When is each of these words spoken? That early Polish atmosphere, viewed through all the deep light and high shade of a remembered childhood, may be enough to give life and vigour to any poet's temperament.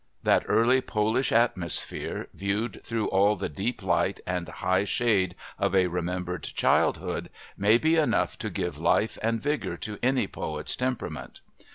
That 0.23 0.45
early 0.47 0.81
Polish 0.81 1.31
atmosphere, 1.31 2.27
viewed 2.33 2.83
through 2.83 3.09
all 3.09 3.35
the 3.35 3.49
deep 3.49 3.83
light 3.83 4.19
and 4.25 4.49
high 4.49 4.83
shade 4.83 5.35
of 5.59 5.75
a 5.75 5.85
remembered 5.85 6.41
childhood, 6.41 7.29
may 7.55 7.77
be 7.77 7.97
enough 7.97 8.35
to 8.39 8.49
give 8.49 8.79
life 8.79 9.19
and 9.21 9.39
vigour 9.39 9.77
to 9.77 9.99
any 10.01 10.25
poet's 10.27 10.75
temperament. 10.75 11.41